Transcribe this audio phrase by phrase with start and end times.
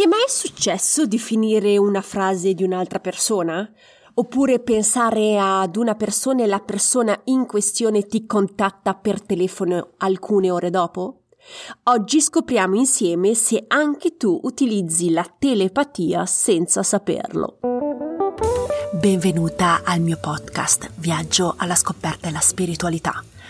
[0.00, 3.70] Ti è mai successo di finire una frase di un'altra persona?
[4.14, 10.50] Oppure pensare ad una persona e la persona in questione ti contatta per telefono alcune
[10.50, 11.24] ore dopo?
[11.82, 17.58] Oggi scopriamo insieme se anche tu utilizzi la telepatia senza saperlo.
[18.98, 23.22] Benvenuta al mio podcast Viaggio alla scoperta della spiritualità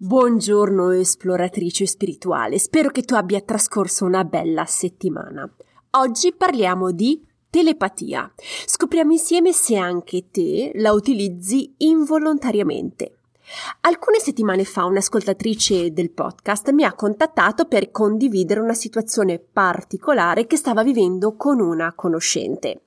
[0.00, 5.52] Buongiorno esploratrice spirituale, spero che tu abbia trascorso una bella settimana.
[5.90, 7.20] Oggi parliamo di
[7.50, 8.32] telepatia.
[8.64, 13.16] Scopriamo insieme se anche te la utilizzi involontariamente.
[13.80, 20.56] Alcune settimane fa un'ascoltatrice del podcast mi ha contattato per condividere una situazione particolare che
[20.56, 22.82] stava vivendo con una conoscente.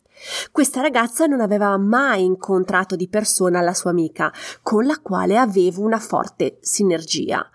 [0.52, 4.32] Questa ragazza non aveva mai incontrato di persona la sua amica,
[4.62, 7.50] con la quale aveva una forte sinergia.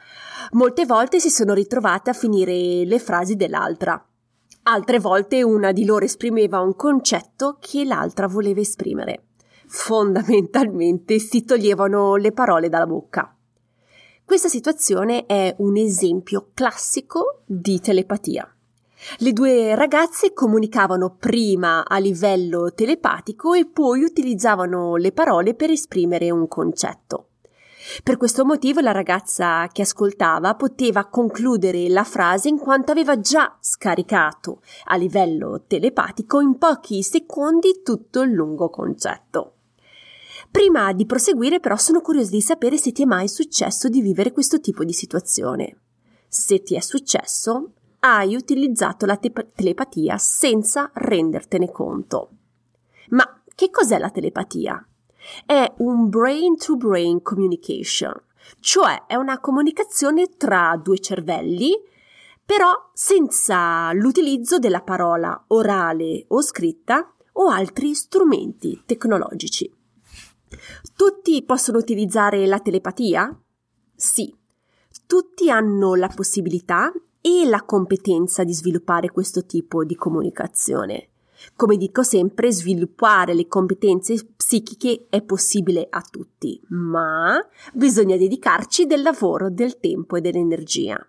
[0.53, 4.05] Molte volte si sono ritrovate a finire le frasi dell'altra.
[4.65, 9.27] Altre volte una di loro esprimeva un concetto che l'altra voleva esprimere.
[9.69, 13.33] Fondamentalmente si toglievano le parole dalla bocca.
[14.25, 18.56] Questa situazione è un esempio classico di telepatia.
[19.19, 26.31] Le due ragazze comunicavano prima a livello telepatico e poi utilizzavano le parole per esprimere
[26.31, 27.29] un concetto.
[28.03, 33.57] Per questo motivo la ragazza che ascoltava poteva concludere la frase in quanto aveva già
[33.61, 39.53] scaricato a livello telepatico in pochi secondi tutto il lungo concetto.
[40.51, 44.33] Prima di proseguire però sono curiosa di sapere se ti è mai successo di vivere
[44.33, 45.81] questo tipo di situazione.
[46.29, 47.71] Se ti è successo,
[48.15, 52.31] hai utilizzato la te- telepatia senza rendertene conto.
[53.09, 54.87] Ma che cos'è la telepatia?
[55.45, 58.15] È un brain to brain communication,
[58.61, 61.73] cioè è una comunicazione tra due cervelli,
[62.45, 69.73] però senza l'utilizzo della parola orale o scritta o altri strumenti tecnologici.
[70.95, 73.37] Tutti possono utilizzare la telepatia?
[73.95, 74.33] Sì,
[75.07, 76.93] tutti hanno la possibilità
[77.27, 81.09] e la competenza di sviluppare questo tipo di comunicazione.
[81.57, 87.37] Come dico sempre, sviluppare le competenze psichiche è possibile a tutti, ma
[87.73, 91.05] bisogna dedicarci del lavoro, del tempo e dell'energia.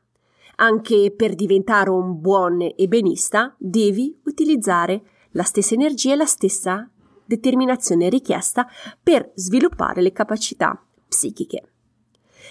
[0.56, 5.04] Anche per diventare un buon ebenista devi utilizzare
[5.34, 6.90] la stessa energia e la stessa
[7.26, 8.68] determinazione richiesta
[9.04, 11.74] per sviluppare le capacità psichiche.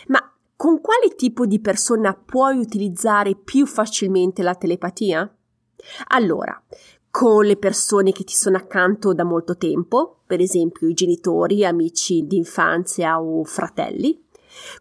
[0.06, 0.20] Ma
[0.66, 5.32] con quale tipo di persona puoi utilizzare più facilmente la telepatia?
[6.08, 6.60] Allora,
[7.08, 12.26] con le persone che ti sono accanto da molto tempo, per esempio i genitori, amici
[12.26, 14.20] d'infanzia o fratelli,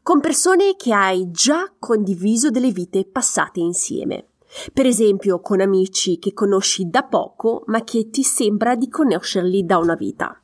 [0.01, 4.29] con persone che hai già condiviso delle vite passate insieme.
[4.73, 9.77] Per esempio con amici che conosci da poco ma che ti sembra di conoscerli da
[9.77, 10.35] una vita.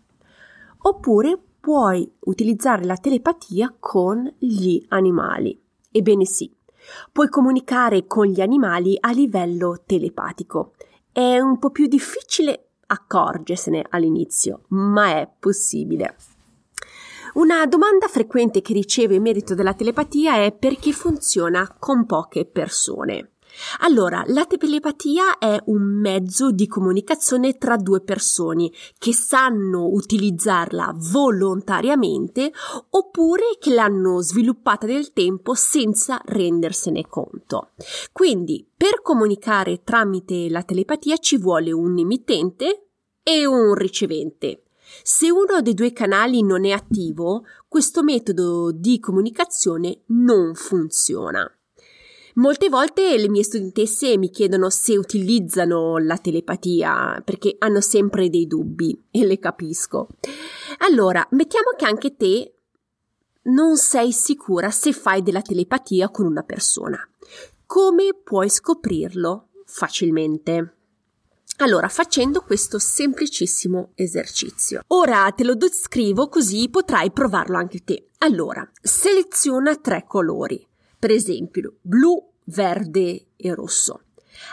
[0.84, 5.58] Oppure puoi utilizzare la telepatia con gli animali.
[5.92, 6.52] Ebbene sì,
[7.12, 10.74] puoi comunicare con gli animali a livello telepatico.
[11.12, 16.16] È un po' più difficile accorgersene all'inizio, ma è possibile.
[17.34, 23.34] Una domanda frequente che ricevo in merito della telepatia è perché funziona con poche persone.
[23.80, 32.52] Allora, la telepatia è un mezzo di comunicazione tra due persone che sanno utilizzarla volontariamente
[32.90, 37.70] oppure che l'hanno sviluppata nel tempo senza rendersene conto.
[38.12, 42.88] Quindi, per comunicare tramite la telepatia ci vuole un emittente
[43.24, 44.64] e un ricevente.
[45.04, 51.50] Se uno dei due canali non è attivo, questo metodo di comunicazione non funziona.
[52.36, 58.48] Molte volte le mie studentesse mi chiedono se utilizzano la telepatia perché hanno sempre dei
[58.48, 60.08] dubbi e le capisco.
[60.80, 62.54] Allora, mettiamo che anche te
[63.44, 66.98] non sei sicura se fai della telepatia con una persona.
[67.66, 70.76] Come puoi scoprirlo facilmente?
[71.58, 74.84] Allora, facendo questo semplicissimo esercizio.
[74.88, 78.10] Ora te lo descrivo così potrai provarlo anche te.
[78.20, 80.66] Allora, seleziona tre colori
[81.02, 84.04] per esempio blu, verde e rosso.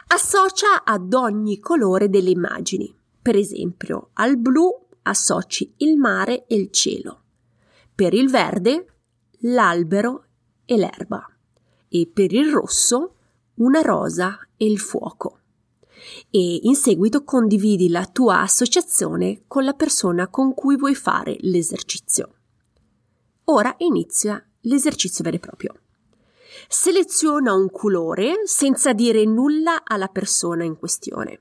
[0.06, 2.90] Associa ad ogni colore delle immagini.
[3.20, 7.20] Per esempio, al blu associ il mare e il cielo.
[7.94, 8.86] Per il verde,
[9.40, 10.24] l'albero
[10.64, 11.22] e l'erba.
[11.86, 13.16] E per il rosso,
[13.56, 15.40] una rosa e il fuoco.
[16.30, 22.36] E in seguito condividi la tua associazione con la persona con cui vuoi fare l'esercizio.
[23.44, 25.74] Ora inizia l'esercizio vero e proprio.
[26.70, 31.40] Seleziona un colore senza dire nulla alla persona in questione.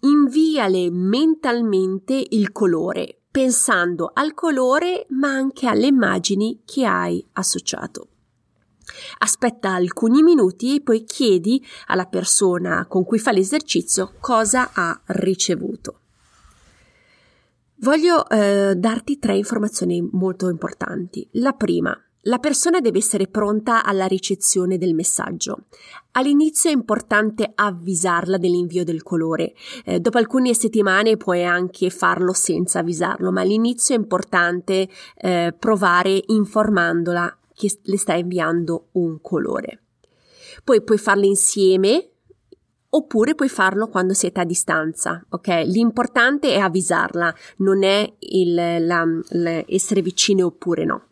[0.00, 8.08] Inviale mentalmente il colore, pensando al colore ma anche alle immagini che hai associato.
[9.18, 16.00] Aspetta alcuni minuti e poi chiedi alla persona con cui fa l'esercizio cosa ha ricevuto.
[17.76, 21.28] Voglio eh, darti tre informazioni molto importanti.
[21.34, 25.66] La prima, la persona deve essere pronta alla ricezione del messaggio.
[26.12, 29.54] All'inizio è importante avvisarla dell'invio del colore.
[29.84, 36.22] Eh, dopo alcune settimane puoi anche farlo senza avvisarlo, ma all'inizio è importante eh, provare
[36.26, 39.82] informandola che le stai inviando un colore.
[40.64, 42.10] Poi puoi farlo insieme
[42.90, 45.48] oppure puoi farlo quando siete a distanza, ok?
[45.66, 51.07] L'importante è avvisarla, non è il, la, la, essere vicine oppure no.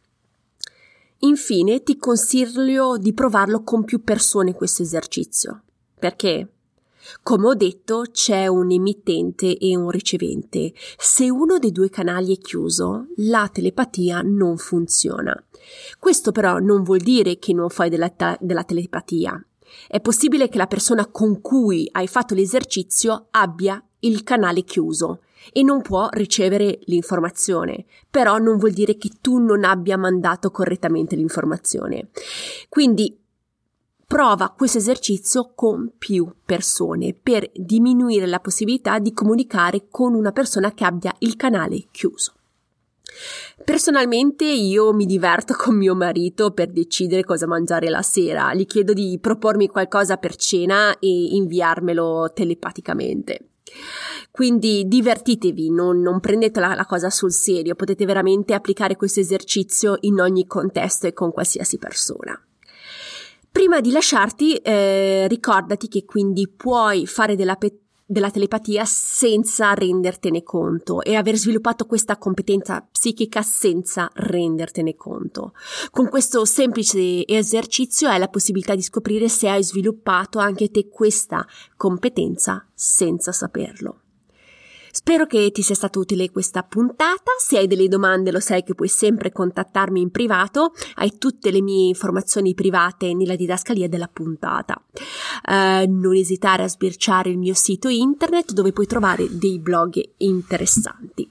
[1.26, 5.62] Infine ti consiglio di provarlo con più persone questo esercizio.
[5.98, 6.52] Perché?
[7.22, 10.72] Come ho detto, c'è un emittente e un ricevente.
[10.96, 15.36] Se uno dei due canali è chiuso, la telepatia non funziona.
[15.98, 19.44] Questo però non vuol dire che non fai della, della telepatia.
[19.88, 25.20] È possibile che la persona con cui hai fatto l'esercizio abbia il canale chiuso
[25.52, 31.16] e non può ricevere l'informazione, però non vuol dire che tu non abbia mandato correttamente
[31.16, 32.08] l'informazione.
[32.68, 33.16] Quindi
[34.06, 40.72] prova questo esercizio con più persone per diminuire la possibilità di comunicare con una persona
[40.72, 42.35] che abbia il canale chiuso.
[43.64, 48.92] Personalmente io mi diverto con mio marito per decidere cosa mangiare la sera, gli chiedo
[48.92, 53.48] di propormi qualcosa per cena e inviarmelo telepaticamente.
[54.30, 59.96] Quindi divertitevi, non, non prendete la, la, cosa sul serio, potete veramente applicare questo esercizio
[60.00, 62.38] in ogni contesto e con qualsiasi persona.
[63.50, 70.44] Prima di lasciarti, eh, ricordati che quindi puoi fare della, pe- della telepatia senza rendertene
[70.44, 75.52] conto e aver sviluppato questa competenza psichica senza rendertene conto.
[75.90, 81.44] Con questo semplice esercizio hai la possibilità di scoprire se hai sviluppato anche te questa
[81.76, 84.02] competenza senza saperlo.
[84.96, 87.32] Spero che ti sia stata utile questa puntata.
[87.38, 90.72] Se hai delle domande lo sai che puoi sempre contattarmi in privato.
[90.94, 94.82] Hai tutte le mie informazioni private nella didascalia della puntata.
[95.46, 101.28] Uh, non esitare a sbirciare il mio sito internet dove puoi trovare dei blog interessanti.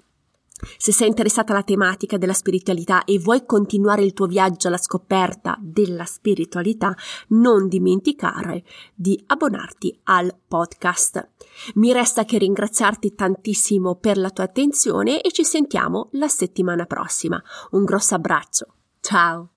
[0.77, 5.57] Se sei interessata alla tematica della spiritualità e vuoi continuare il tuo viaggio alla scoperta
[5.59, 6.95] della spiritualità,
[7.29, 8.63] non dimenticare
[8.93, 11.29] di abbonarti al podcast.
[11.75, 17.41] Mi resta che ringraziarti tantissimo per la tua attenzione e ci sentiamo la settimana prossima.
[17.71, 18.67] Un grosso abbraccio.
[18.99, 19.49] Ciao!